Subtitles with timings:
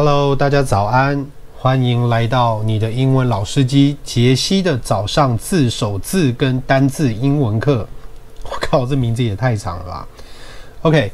[0.00, 1.26] Hello，大家早安，
[1.58, 7.84] 欢迎来到你的英文老司机杰西的早上字首字跟单字英文课。
[8.48, 10.08] 我靠，这名字也太长了吧
[10.82, 11.10] ？OK，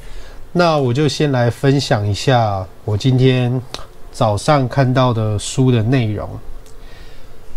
[0.52, 3.58] 那我就先来分享一下我今天
[4.12, 6.28] 早上看到的书的内容。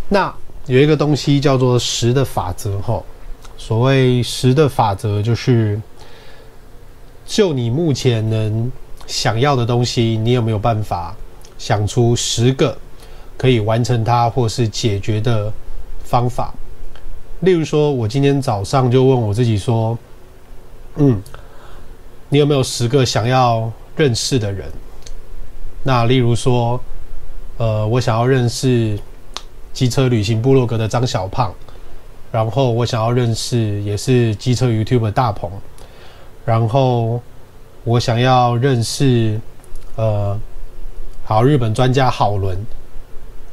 [0.08, 0.34] 那
[0.68, 3.04] 有一个东西叫做十的法则，吼，
[3.58, 5.78] 所谓十的法则就是，
[7.26, 8.72] 就你目前能。
[9.08, 11.16] 想要的东西，你有没有办法
[11.58, 12.78] 想出十个
[13.38, 15.52] 可以完成它或是解决的
[16.04, 16.54] 方法？
[17.40, 19.98] 例如说，我今天早上就问我自己说
[20.98, 21.24] ：“嗯，
[22.28, 24.70] 你有没有十个想要认识的人？”
[25.84, 26.80] 那例如说，
[27.58, 29.00] 呃，我想要认识
[29.72, 31.54] 机车旅行部落格的张小胖，
[32.32, 35.50] 然后我想要认识也是机车 YouTube 的大鹏，
[36.46, 37.22] 然后。
[37.88, 39.40] 我想要认识，
[39.96, 40.38] 呃，
[41.24, 42.58] 好，日本专家好伦，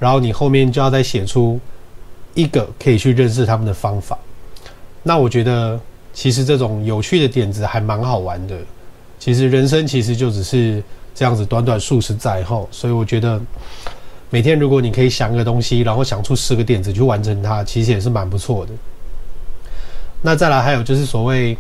[0.01, 1.61] 然后你后面就要再写出
[2.35, 4.19] 一个可以去认识他们的方法。
[5.05, 5.79] 那我觉得
[6.13, 8.59] 其实这种有趣的点子还蛮好玩的。
[9.21, 10.83] 其实人生其实就只是
[11.15, 13.41] 这样子，短短数十载后，所以我觉得
[14.31, 18.73] 每天如果你可以想一个东西，然后想出十个点子去完成它，其实也是蛮不错的。
[20.23, 21.57] 那再来还有就是所谓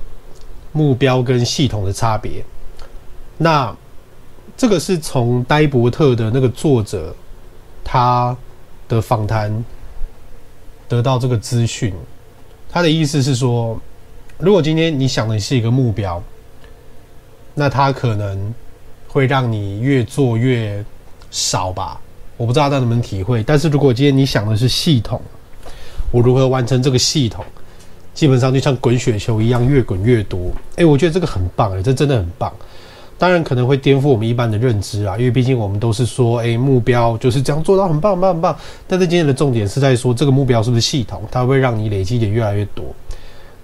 [0.72, 2.44] 目标跟系统的差别。
[3.36, 3.76] 那
[4.56, 7.14] 这个是从呆伯特的那个作者
[7.82, 8.36] 他
[8.88, 9.64] 的访谈
[10.88, 11.92] 得到这个资讯。
[12.70, 13.80] 他的意思是说，
[14.38, 16.22] 如果今天你想的是一个目标，
[17.54, 18.52] 那他可能
[19.08, 20.84] 会让你越做越
[21.30, 22.00] 少吧。
[22.36, 23.42] 我不知道大家能不能体会。
[23.44, 25.22] 但是如果今天你想的是系统，
[26.10, 27.44] 我如何完成这个系统，
[28.12, 30.50] 基本上就像滚雪球一样，越滚越多。
[30.76, 32.52] 诶，我觉得这个很棒诶，这真的很棒。
[33.16, 38.56] 当然可能会颠覆我们一般的认知啊，因为毕竟我们都是说，诶，目标就是这样做到很棒很棒很棒。
[38.88, 42.84] 但是今天的重点是在说，这个目标是不是系统，它会让你累积的越来越多。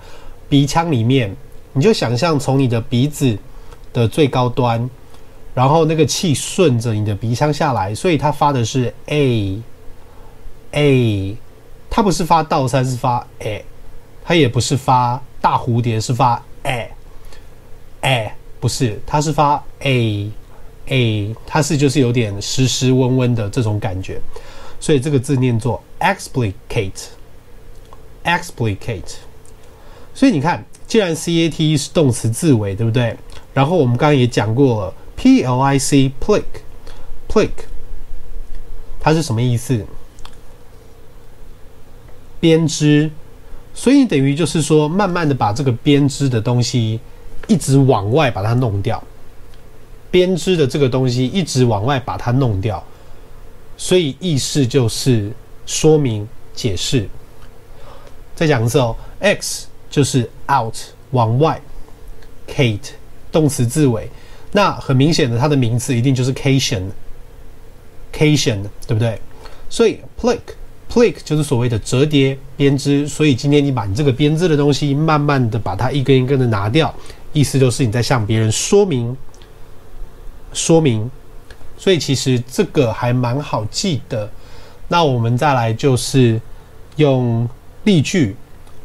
[0.50, 1.36] 鼻腔里面，
[1.74, 3.38] 你就想象从你的鼻子
[3.94, 4.90] 的最高端。
[5.58, 9.60] 然后那个气顺着你的鼻腔下来，所以它发的是 a
[10.74, 11.36] a，
[11.90, 13.66] 它不是发倒三，是发 a，
[14.24, 16.92] 它也不是发大蝴蝶，是发 a
[18.02, 20.32] a，不是，它是发 a
[20.90, 24.22] a，它是就是有点湿湿温温的这种感觉，
[24.80, 27.08] 所以这个字念作 explicate
[28.24, 29.16] explicate。
[30.14, 33.18] 所以你看，既然 c a t 是动词字尾，对不对？
[33.56, 34.94] 然后我们刚刚也讲过了。
[35.18, 36.44] P L I C plic
[37.28, 37.50] plic，
[39.00, 39.86] 它是什么意思？
[42.40, 43.10] 编织，
[43.74, 47.00] 所以等于就是说，慢慢的把这个编织的东西
[47.48, 49.04] 一直往外把它弄掉，
[50.12, 52.82] 编织的这个东西一直往外把它弄掉，
[53.76, 55.32] 所以意思就是
[55.66, 57.10] 说明解释。
[58.36, 60.76] 再讲一次哦，X 就是 out
[61.10, 61.60] 往外
[62.48, 62.92] ，Kate
[63.32, 64.08] 动词字尾。
[64.58, 66.90] 那很明显的，它的名词一定就是 cation，cation，
[68.88, 69.22] 对不对？
[69.70, 70.40] 所以 plic
[70.90, 76.92] Plick 就是所谓的折叠编织，所以今天你把你这个编织的东西慢慢的把它一根一根的拿掉，
[77.34, 79.16] 意思就是你在向别人说明
[80.54, 81.08] 说明，
[81.78, 84.28] 所以其实这个还蛮好记的。
[84.88, 86.42] 那我们再来就是
[86.96, 87.48] 用
[87.84, 88.36] 例句，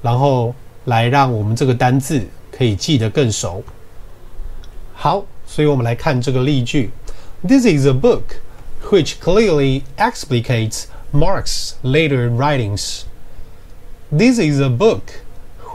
[0.02, 0.54] 然后
[0.84, 3.64] 来让我们这个单字可以记得更熟。
[4.92, 6.91] 好，所以我们来看这个例句：
[7.47, 8.39] This is a book
[8.89, 13.03] which clearly explicates Marx's later writings.
[14.11, 15.01] This is a book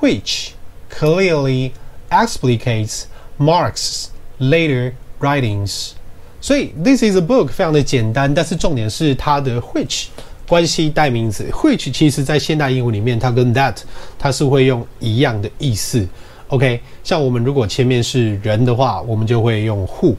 [0.01, 0.53] which
[0.91, 1.73] clearly
[2.11, 3.05] explicates
[3.39, 4.09] Marx's
[4.39, 5.93] later writings.
[6.41, 10.07] 所以，this is a book 非常的简单，但是重点是它的 which
[10.49, 13.77] 关系代名词，which 其实在现代英文里面，它跟 that
[14.19, 16.07] 它是会用一样的意思。
[16.50, 20.16] OK，像我们如果前面是人的话，我们就会用 who，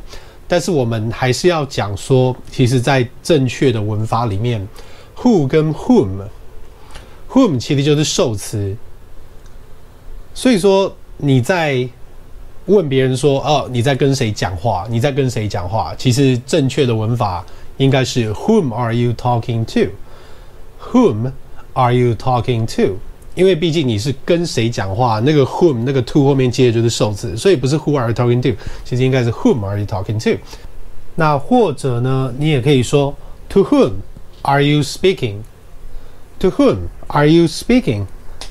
[0.47, 4.67] 但是我们还是要讲说，其实在正确的文法里面
[5.17, 8.77] ，who 跟 whom，whom 其实就是受词，
[10.35, 11.89] 所以说你在。
[12.69, 14.87] 问别人说：“哦，你在跟谁讲话？
[14.91, 17.43] 你在跟谁讲话？”其实正确的文法
[17.79, 21.33] 应该是 “Whom are you talking to？”“Whom
[21.73, 22.99] are you talking to？”
[23.39, 30.19] 因为毕竟你是跟谁讲话，那个 “whom” 那个 “to” 后面接的就是受词，所以不是 “Who are you talking to？” 其实应该是 “Whom are you talking
[30.25, 30.41] to？”
[31.15, 33.15] 那或者呢，你也可以说
[33.51, 33.93] “To whom
[34.43, 38.07] are you speaking？”“To whom are you speaking？”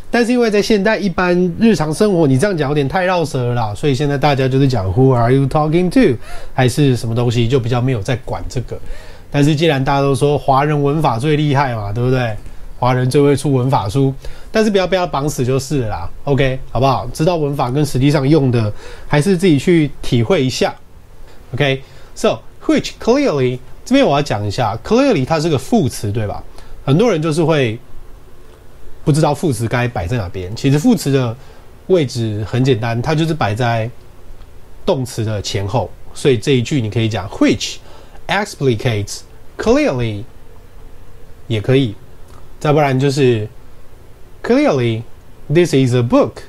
[0.10, 6.18] 但是因为在现代一般日常生活，你这样讲有点太绕舌了啦，所以现在大家就是讲 Who are you talking to？
[6.54, 8.80] 还是什么东西，就比较没有在管这个。
[9.30, 12.33] 但是既然大家都说华人文法最厉害嘛，对不对？
[12.79, 14.13] 华人最会出文法书，
[14.51, 16.09] 但是不要被他绑死就是了啦。
[16.24, 17.06] OK，好不好？
[17.13, 18.71] 知道文法跟实际上用的，
[19.07, 20.75] 还是自己去体会一下。
[21.53, 26.44] OK，so which clearly 这边我要讲一下，clearly 它是个副词，对吧？
[26.85, 27.79] 很多人就是会。
[29.06, 30.53] 不知道副词该摆在哪边。
[30.53, 31.33] 其实副词的
[31.85, 33.89] 位置很简单，它就是摆在
[34.85, 35.89] 动词的前后。
[36.13, 37.77] 所以这一句你可以讲 which
[38.27, 39.19] explicates
[39.57, 40.23] clearly，
[41.47, 41.95] 也可以。
[42.59, 43.48] 再不然就是
[44.44, 45.04] clearly
[45.48, 46.44] this is a book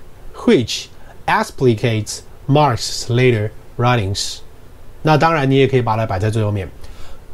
[0.46, 0.86] which
[1.26, 4.38] explicates Marx's later writings。
[5.02, 6.68] 那当然你也可以把它摆在最后面。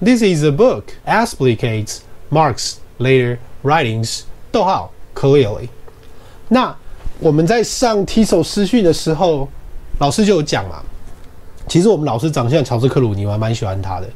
[0.01, 1.99] This is a book explicates
[2.31, 4.23] Marx's later writings。
[4.51, 4.91] 逗号。
[5.17, 5.69] Clearly，
[6.49, 6.77] 那
[7.21, 9.49] 我们在上提手诗训的时候，
[10.01, 10.83] 老师就有讲嘛。
[11.69, 14.09] 其实我们老师长相乔治克鲁尼，我还蛮喜欢他的，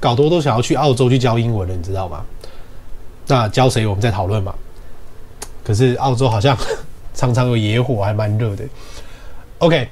[0.00, 2.24] 搞多都想要去澳洲去教英文了，你知道吗？
[3.30, 3.86] 那教谁？
[3.86, 4.52] 我们在讨论嘛。
[5.62, 6.56] 可是澳洲好像
[7.14, 8.64] 常常有野火，还蛮热的。
[9.58, 9.88] OK，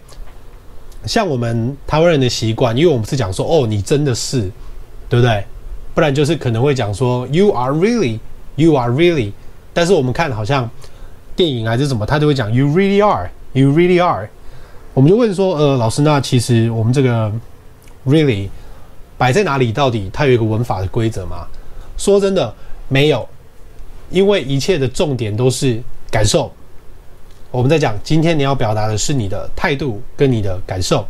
[1.04, 4.50] 像我们台湾人的习惯，因为我们是讲说，哦，你真的是，
[5.08, 5.44] 对不对？
[5.94, 9.32] 不然就是可能会讲说，You are really，You are really。
[9.72, 10.68] 但是我们看好像
[11.36, 14.28] 电影还是什么，他就会讲 “You really are, you really are”。
[14.94, 17.30] 我们就问说：“呃，老师，那其实我们这个
[18.06, 18.48] ‘really’
[19.16, 19.70] 摆在哪里？
[19.70, 21.46] 到底它有一个文法的规则吗？”
[21.96, 22.52] 说真的，
[22.88, 23.28] 没有，
[24.10, 25.80] 因为一切的重点都是
[26.10, 26.50] 感受。
[27.50, 31.06] 我们在讲今天你要表达的是你的态度跟你的感受，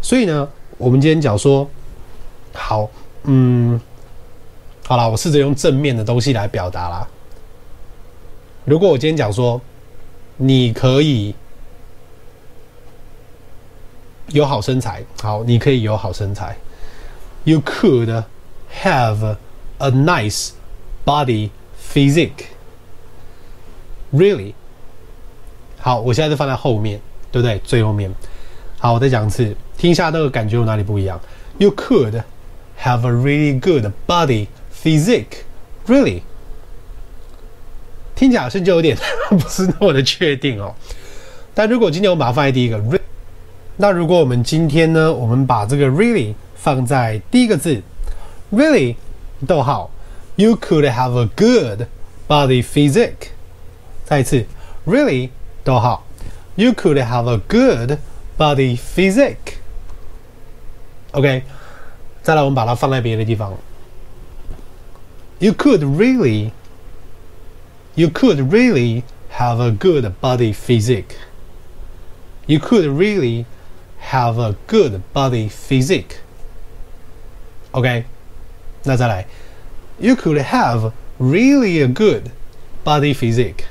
[0.00, 0.48] 所以呢，
[0.78, 1.68] 我们今天讲说，
[2.54, 2.88] 好，
[3.24, 3.78] 嗯，
[4.86, 7.08] 好啦，我试着用正面的东西来表达啦。
[8.64, 9.60] 如果我今天讲说，
[10.36, 11.34] 你可以
[14.28, 16.56] 有好身材，好，你可以有好身材。
[17.44, 18.24] You could
[18.82, 19.36] have
[19.78, 20.50] a nice
[21.04, 21.50] body
[21.92, 22.46] physique.
[24.12, 24.54] Really？
[25.80, 27.60] 好，我现在是放在后面，对不对？
[27.64, 28.14] 最后面。
[28.78, 31.20] 好，我再讲一次，听一下那个感觉有哪里不一样。
[31.58, 32.22] You could
[32.82, 35.44] have a really good body physique.
[35.86, 36.22] Really？
[38.14, 38.96] 听起来好像就有点
[39.30, 40.74] 不是那么的确定哦。
[41.54, 43.00] 但如果今天我们把它放在第一个，re，
[43.76, 47.82] 那如果我们今天呢，我们把这个 really 放在第一个字
[48.52, 48.94] ，really，
[49.46, 49.90] 逗号
[50.35, 51.87] ，you could have a good
[52.27, 53.29] body physique。
[54.05, 54.45] 再一次，
[54.85, 55.29] really，
[55.63, 56.03] 逗号，
[56.55, 57.99] you could have a good
[58.37, 61.43] body physique。OK，
[62.23, 63.53] 再来我们把它放在别的地方，
[65.39, 69.01] you could really。You could really
[69.39, 71.15] have a good body physique.
[72.45, 73.45] You could really
[74.11, 76.17] have a good body physique.
[77.71, 78.05] OK，
[78.83, 79.25] 那再来
[79.98, 82.30] ，You could have really a good
[82.84, 83.64] body physique.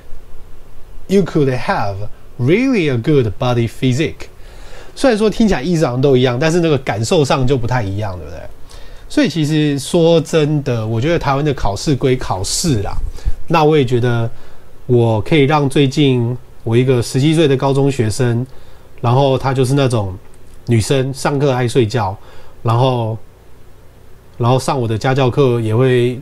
[1.08, 1.96] You could have
[2.40, 4.28] really a good body physique.
[4.96, 8.40] 虽然说听起来意思上都一样，但是那个感受上就不太一样，对不对？
[9.10, 12.94] 所以其实说真的，我觉得台湾的考试归考试啦。
[13.48, 14.30] 那我也觉得
[14.86, 18.46] 我可以让最近我一个十七岁的高中学生，
[19.02, 20.18] 然后她就是那种
[20.68, 22.18] 女生，上课爱睡觉，
[22.64, 23.18] 然后
[24.42, 26.20] 然后上我的家教课也会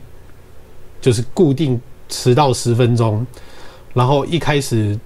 [1.00, 3.26] 就是固定迟到十分钟，
[3.94, 4.98] 然后一开始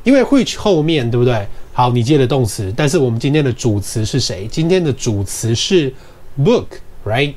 [0.04, 1.48] 因为 which 后面对不对？
[1.72, 4.46] 好，你接的动词，但是我们今天的主词是谁？
[4.48, 5.90] 今天的主词是
[6.38, 7.32] book，right？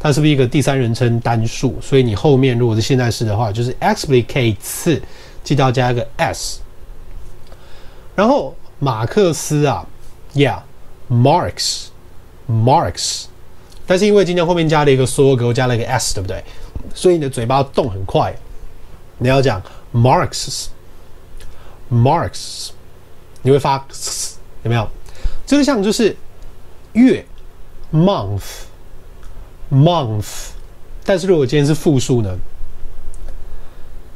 [0.00, 1.76] 它是不是一个第三人称单数？
[1.80, 5.00] 所以你后面如果是现在式的话，就是 explicates，
[5.44, 6.58] 记得要加一个 s。
[8.16, 9.86] 然后马克思啊
[10.34, 13.26] ，yeah，Marx，Marx，
[13.86, 16.42] 但是因为今天后面加了一个缩格，加了一个 s，对不对？
[16.94, 18.34] 所以你的嘴巴动很快，
[19.18, 20.70] 你要讲 Marx，Marx，
[23.42, 23.86] 你会发
[24.62, 24.88] 有没有？
[25.46, 26.16] 这个像就是
[26.92, 27.24] 月
[27.92, 28.42] ，month。
[29.68, 30.50] month，
[31.04, 32.38] 但是如果今天是复数呢？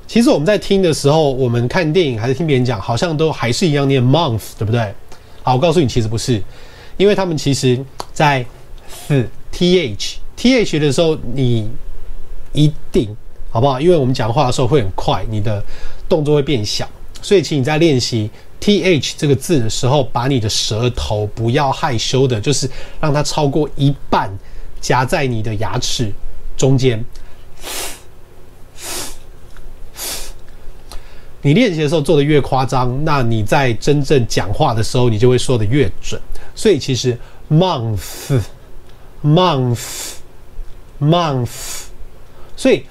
[0.06, 4.94] 其实我们在听的时候，我们看电影还是听别人讲，好像都还是一样念 month，对不对？
[5.42, 6.40] 好，我告诉你，其实不是，
[6.96, 8.46] 因为他们其实在
[9.08, 9.26] th
[10.36, 11.68] th 的时候，你
[12.52, 13.16] 一定
[13.50, 13.80] 好不好？
[13.80, 15.62] 因为我们讲话的时候会很快，你的
[16.09, 16.88] 动作会变小，
[17.21, 18.30] 所以请你在练习
[18.61, 24.30] th 这个字的时候，把你的舌头不要害羞的，就是让它超过一半。
[24.80, 26.11] 夹在你的牙齿
[26.57, 27.04] 中间，
[31.42, 36.19] 你练习的时候做的越夸张，那你在真正讲话的时候，你就会说的越准。
[36.54, 37.14] 所以其实
[37.50, 38.40] month
[39.23, 40.14] month
[40.99, 41.50] month，
[42.60, 42.84] 所以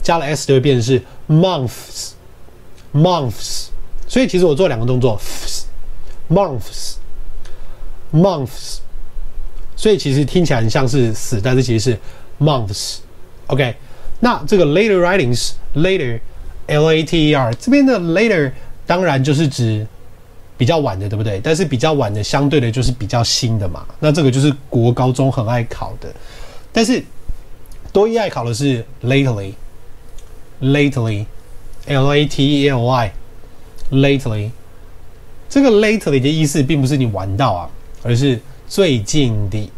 [0.00, 2.12] 加了 s 就会变成是 months
[2.94, 3.66] months。
[4.08, 5.20] 所以其实我做两个动作
[6.30, 6.94] months
[8.10, 8.78] months。
[9.76, 11.98] 所以其实听起来很像是死，但是其实是
[12.40, 13.00] months。
[13.48, 13.74] OK，
[14.20, 16.18] 那这个 later writings later
[16.68, 18.50] L A T E R 这边的 later
[18.86, 19.86] 当然就是指
[20.56, 21.38] 比较晚的，对不对？
[21.44, 23.84] 但是比较晚的相对的就是比较新的嘛。
[24.00, 26.08] 那这个就是国高中很爱考的，
[26.72, 27.04] 但是
[27.96, 29.54] 多益爱考的是 lately
[30.60, 31.24] lately
[31.86, 33.12] L A T E L Y
[33.90, 34.50] lately。
[35.48, 37.70] 这个 lately 的意思并不是你玩到啊，
[38.02, 38.38] 而是。
[38.68, 39.70] 最近的，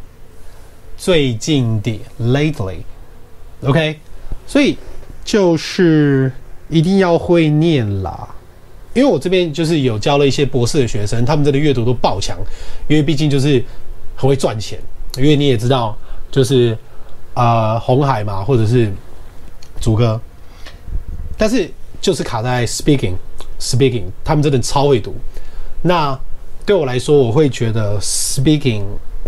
[0.97, 4.01] 最近的，lately，OK，
[4.47, 4.79] 所以
[5.23, 6.33] 就是
[6.71, 8.35] 一定要会念啦。
[8.95, 12.39] 因为我这边就是有教了一些博士的学生，他们这个阅读都爆强，
[12.89, 13.63] 因为毕竟就是
[14.17, 14.79] 很会赚钱。
[15.19, 15.95] 因为你也知道，
[16.31, 16.77] 就是、
[17.39, 18.93] 呃，红海嘛，或者是
[19.81, 20.21] 祖哥，
[21.37, 25.15] 但是就是卡在 speaking，speaking，他们真的超会读。
[25.83, 26.19] 那
[26.67, 28.83] 对我来说，我会觉得 speaking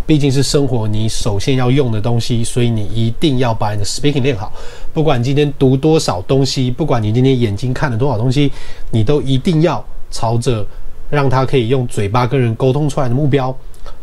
[0.09, 4.53] 毕竟是生活你首先要用的东西，所以你一定要把你的 speaking 练好。
[4.93, 8.51] 不管你今天读多少东西，不管你今天眼睛看了多少东西，
[8.91, 10.67] 你都一定要朝着
[11.09, 13.57] 让他可以用嘴巴跟人沟通出来的目标，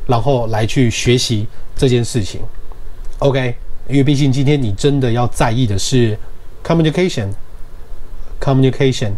[0.06, 1.46] 然后来去学习
[1.76, 2.40] 这件事情。
[3.20, 3.54] OK，
[3.90, 6.16] 因为毕竟今天你真的要在意的是
[6.64, 9.14] communication，communication。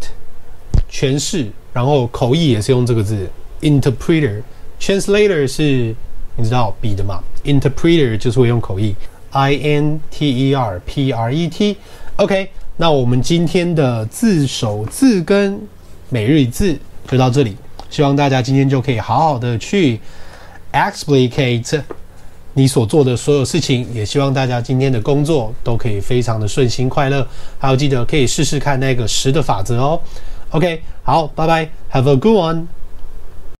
[0.91, 3.29] 诠释，然后口译也是用这个字
[3.61, 4.41] interpreter。
[4.81, 5.95] translator 是
[6.39, 8.95] 你知道笔的嘛？interpreter 就是会用口译
[9.31, 11.75] ，i n t e r p r e t。
[12.15, 15.59] OK，那我们今天的字首字根
[16.07, 16.77] 每日一字
[17.09, 17.57] 就到这里，
[17.89, 19.99] 希望大家今天就可以好好的去
[20.71, 21.81] explicate
[22.53, 27.27] 你所做的所有事情，也希望大家今天的工作都可以非常的顺心快乐。
[27.57, 29.99] 还有记得可以试试看那个十的法则哦。
[30.51, 32.78] OK，好，拜拜，Have a good one。